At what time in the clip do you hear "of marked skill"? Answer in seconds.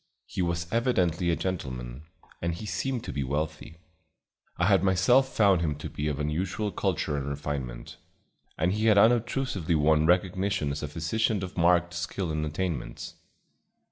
11.43-12.31